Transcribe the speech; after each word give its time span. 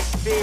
Ich. 0.00 0.40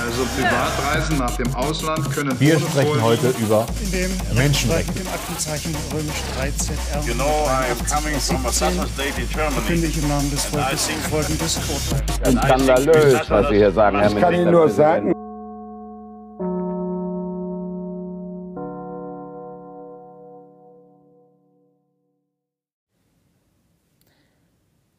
Also 0.00 0.24
Privatreisen 0.36 1.18
nach 1.18 1.36
dem 1.36 1.54
Ausland 1.54 2.10
können 2.10 2.38
Wir 2.40 2.58
sprechen 2.58 3.02
heute 3.02 3.28
über 3.38 3.66
in 3.82 3.90
dem 3.92 4.10
Menschenrechte. 4.34 4.92
mit 4.92 5.04
dem 5.04 5.08
Aktenzeichen 5.08 5.76
römisch 5.92 6.22
13 6.36 6.76
R. 6.92 7.02
You 7.06 7.14
know, 7.14 7.46
I 7.46 7.70
am 7.70 7.78
coming 7.86 8.18
from 8.20 8.44
a 8.46 8.52
state 8.52 9.20
in 9.20 9.28
Germany. 9.28 9.86
ich 9.86 10.02
im 10.02 10.08
Namen 10.08 10.30
des 10.30 10.44
Volkes 10.46 10.88
folgendes 11.10 11.56
Urteil. 11.56 12.42
Skandalös, 12.44 13.30
was 13.30 13.48
Sie 13.48 13.56
hier 13.56 13.72
sagen, 13.72 13.98
Herr 13.98 14.08
Minister. 14.08 14.30
kann 14.30 14.34
Ihnen 14.40 14.50
nur 14.50 14.68
sagen, 14.68 15.12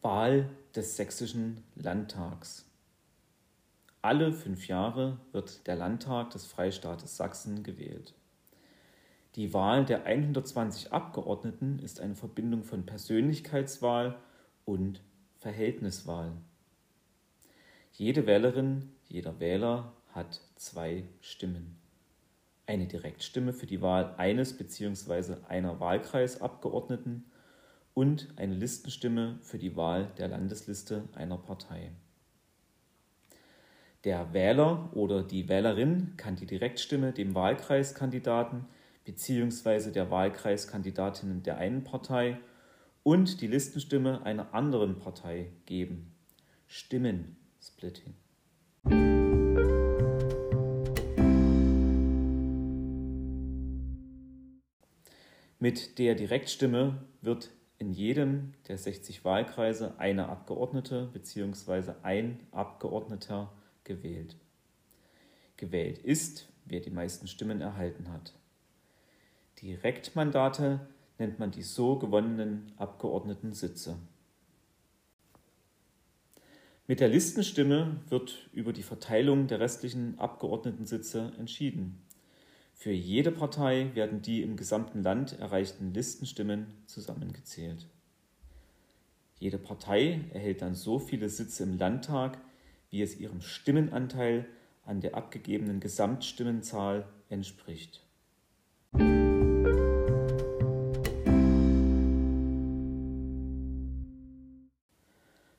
Wahl 0.01 0.49
des 0.75 0.97
Sächsischen 0.97 1.63
Landtags. 1.75 2.65
Alle 4.01 4.33
fünf 4.33 4.67
Jahre 4.67 5.19
wird 5.31 5.67
der 5.67 5.75
Landtag 5.75 6.31
des 6.31 6.45
Freistaates 6.45 7.15
Sachsen 7.15 7.63
gewählt. 7.63 8.15
Die 9.35 9.53
Wahl 9.53 9.85
der 9.85 10.05
120 10.05 10.91
Abgeordneten 10.91 11.79
ist 11.79 12.01
eine 12.01 12.15
Verbindung 12.15 12.63
von 12.63 12.85
Persönlichkeitswahl 12.85 14.17
und 14.65 15.01
Verhältniswahl. 15.37 16.31
Jede 17.91 18.25
Wählerin, 18.25 18.91
jeder 19.07 19.39
Wähler 19.39 19.93
hat 20.11 20.41
zwei 20.55 21.03
Stimmen. 21.21 21.77
Eine 22.65 22.87
Direktstimme 22.87 23.53
für 23.53 23.67
die 23.67 23.81
Wahl 23.81 24.15
eines 24.17 24.57
bzw. 24.57 25.35
einer 25.47 25.79
Wahlkreisabgeordneten 25.79 27.25
und 27.93 28.27
eine 28.37 28.55
Listenstimme 28.55 29.37
für 29.41 29.57
die 29.57 29.75
Wahl 29.75 30.11
der 30.17 30.27
Landesliste 30.27 31.07
einer 31.13 31.37
Partei. 31.37 31.91
Der 34.03 34.33
Wähler 34.33 34.89
oder 34.93 35.23
die 35.23 35.47
Wählerin 35.47 36.13
kann 36.17 36.35
die 36.35 36.45
Direktstimme 36.45 37.13
dem 37.13 37.35
Wahlkreiskandidaten 37.35 38.65
bzw. 39.05 39.91
der 39.91 40.11
Wahlkreiskandidatin 40.11 41.43
der 41.43 41.57
einen 41.57 41.83
Partei 41.83 42.37
und 43.03 43.41
die 43.41 43.47
Listenstimme 43.47 44.25
einer 44.25 44.53
anderen 44.53 44.99
Partei 44.99 45.51
geben. 45.65 46.11
Stimmensplitting. 46.67 48.13
Mit 55.59 55.97
der 55.97 56.15
Direktstimme 56.15 57.05
wird 57.21 57.49
in 57.83 57.91
jedem 57.91 58.53
der 58.69 58.77
60 58.77 59.25
Wahlkreise 59.25 59.95
eine 59.97 60.29
Abgeordnete 60.29 61.09
bzw. 61.11 61.91
ein 62.01 62.39
Abgeordneter 62.51 63.51
gewählt. 63.83 64.37
Gewählt 65.57 65.97
ist, 65.97 66.47
wer 66.65 66.79
die 66.79 66.91
meisten 66.91 67.27
Stimmen 67.27 67.59
erhalten 67.59 68.11
hat. 68.11 68.33
Direktmandate 69.61 70.79
nennt 71.19 71.39
man 71.39 71.51
die 71.51 71.61
so 71.61 71.99
gewonnenen 71.99 72.71
Abgeordnetensitze. 72.77 73.97
Mit 76.87 77.01
der 77.01 77.09
Listenstimme 77.09 78.01
wird 78.07 78.49
über 78.53 78.71
die 78.71 78.83
Verteilung 78.83 79.47
der 79.47 79.59
restlichen 79.59 80.17
Abgeordnetensitze 80.19 81.33
entschieden. 81.37 82.01
Für 82.83 82.91
jede 82.91 83.31
Partei 83.31 83.91
werden 83.93 84.21
die 84.21 84.41
im 84.41 84.57
gesamten 84.57 85.03
Land 85.03 85.39
erreichten 85.39 85.93
Listenstimmen 85.93 86.67
zusammengezählt. 86.85 87.87
Jede 89.39 89.57
Partei 89.57 90.19
erhält 90.33 90.61
dann 90.61 90.75
so 90.75 90.99
viele 90.99 91.29
Sitze 91.29 91.63
im 91.63 91.77
Landtag, 91.77 92.37
wie 92.89 93.01
es 93.01 93.17
ihrem 93.17 93.39
Stimmenanteil 93.39 94.45
an 94.83 94.99
der 94.99 95.15
abgegebenen 95.15 95.79
Gesamtstimmenzahl 95.79 97.07
entspricht. 97.29 98.05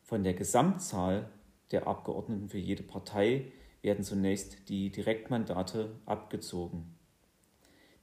Von 0.03 0.25
der 0.25 0.35
Gesamtzahl 0.35 1.31
der 1.71 1.87
Abgeordneten 1.87 2.51
für 2.51 2.59
jede 2.59 2.83
Partei 2.83 3.51
werden 3.81 4.05
zunächst 4.05 4.69
die 4.69 4.91
Direktmandate 4.91 5.89
abgezogen. 6.05 6.95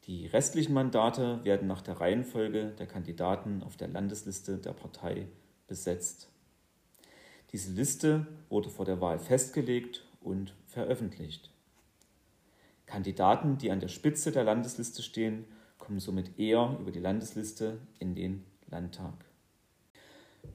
Die 0.05 0.25
restlichen 0.25 0.73
Mandate 0.73 1.43
werden 1.43 1.67
nach 1.67 1.81
der 1.81 2.01
Reihenfolge 2.01 2.73
der 2.79 2.87
Kandidaten 2.87 3.61
auf 3.61 3.77
der 3.77 3.87
Landesliste 3.87 4.57
der 4.57 4.73
Partei 4.73 5.27
besetzt. 5.67 6.29
Diese 7.51 7.71
Liste 7.71 8.25
wurde 8.49 8.69
vor 8.69 8.85
der 8.85 8.99
Wahl 8.99 9.19
festgelegt 9.19 10.05
und 10.21 10.55
veröffentlicht. 10.65 11.51
Kandidaten, 12.85 13.57
die 13.57 13.71
an 13.71 13.79
der 13.79 13.89
Spitze 13.89 14.31
der 14.31 14.43
Landesliste 14.43 15.03
stehen, 15.03 15.45
kommen 15.77 15.99
somit 15.99 16.39
eher 16.39 16.77
über 16.79 16.91
die 16.91 16.99
Landesliste 16.99 17.79
in 17.99 18.15
den 18.15 18.43
Landtag. 18.69 19.13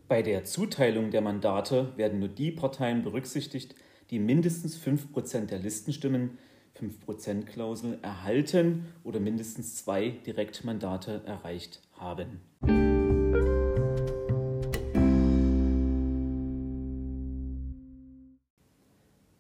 Bei 0.09 0.23
der 0.23 0.45
Zuteilung 0.45 1.11
der 1.11 1.21
Mandate 1.21 1.97
werden 1.97 2.19
nur 2.19 2.29
die 2.29 2.51
Parteien 2.51 3.03
berücksichtigt, 3.03 3.75
die 4.11 4.19
mindestens 4.19 4.79
5% 4.79 5.47
der 5.47 5.59
Listenstimmen 5.59 6.39
5%-Klausel 6.81 7.99
erhalten 8.03 8.87
oder 9.05 9.21
mindestens 9.21 9.77
zwei 9.77 10.11
Direktmandate 10.11 11.23
erreicht 11.27 11.81
haben. 11.93 12.41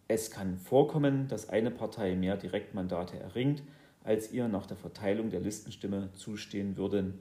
Es 0.08 0.30
kann 0.30 0.56
vorkommen, 0.56 1.28
dass 1.28 1.50
eine 1.50 1.70
Partei 1.70 2.14
mehr 2.14 2.36
Direktmandate 2.36 3.18
erringt, 3.18 3.62
als 4.02 4.32
ihr 4.32 4.48
nach 4.48 4.66
der 4.66 4.76
Verteilung 4.76 5.30
der 5.30 5.40
Listenstimme 5.40 6.10
zustehen 6.14 6.76
würden. 6.76 7.18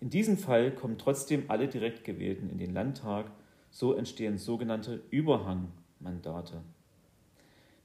In 0.00 0.10
diesem 0.10 0.36
Fall 0.36 0.72
kommen 0.72 0.98
trotzdem 0.98 1.44
alle 1.48 1.68
Direktgewählten 1.68 2.50
in 2.50 2.58
den 2.58 2.74
Landtag, 2.74 3.30
so 3.70 3.94
entstehen 3.94 4.36
sogenannte 4.36 5.02
Überhangmandate. 5.10 6.60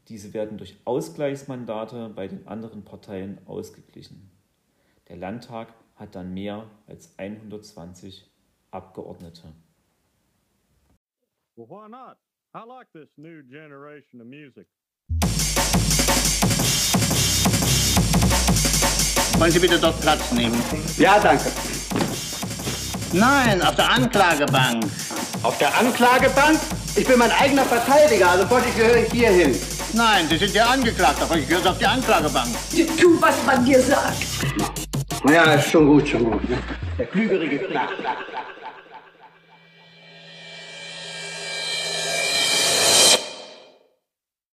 Diese 0.09 0.33
werden 0.33 0.57
durch 0.57 0.75
Ausgleichsmandate 0.85 2.09
bei 2.15 2.27
den 2.27 2.47
anderen 2.47 2.83
Parteien 2.83 3.37
ausgeglichen. 3.45 4.31
Der 5.07 5.17
Landtag 5.17 5.71
hat 5.95 6.15
dann 6.15 6.33
mehr 6.33 6.67
als 6.87 7.13
120 7.19 8.27
Abgeordnete. 8.71 9.53
Well, 11.55 11.67
why 11.69 11.87
not? 11.87 12.17
I 12.55 12.67
like 12.67 12.91
this 12.91 13.09
new 13.17 13.43
generation 13.43 14.19
of 14.19 14.25
music. 14.25 14.65
Wollen 19.37 19.51
Sie 19.51 19.59
bitte 19.59 19.79
dort 19.79 20.01
Platz 20.01 20.31
nehmen? 20.31 20.59
ja, 20.97 21.19
danke. 21.19 21.51
Nein, 23.13 23.61
auf 23.61 23.75
der 23.75 23.91
Anklagebank. 23.91 24.85
Auf 25.43 25.57
der 25.59 25.77
Anklagebank? 25.77 26.59
Ich 26.95 27.05
bin 27.05 27.19
mein 27.19 27.31
eigener 27.31 27.63
Verteidiger, 27.65 28.31
also 28.31 28.49
wollte 28.49 28.69
ich 28.69 28.75
gehöre 28.75 29.03
ich 29.03 29.11
hier 29.11 29.29
hin. 29.29 29.78
Nein, 29.93 30.27
Sie 30.29 30.37
sind 30.37 30.53
ja 30.53 30.65
angeklagt, 30.65 31.21
aber 31.21 31.37
ich 31.37 31.47
gehöre 31.47 31.71
auf 31.71 31.77
die 31.77 31.85
Anklagebank. 31.85 32.49
Tu, 32.97 33.19
was 33.19 33.43
man 33.45 33.65
dir 33.65 33.81
sagt. 33.81 34.23
Ja, 35.27 35.53
ist 35.53 35.71
schon 35.71 35.87
gut, 35.87 36.07
schon 36.07 36.31
gut. 36.31 36.49
Ne? 36.49 36.57
Der 36.97 37.05
Klügere 37.07 37.45
nach. 37.73 37.89